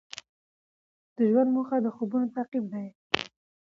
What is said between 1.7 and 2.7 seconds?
د خوبونو تعقیب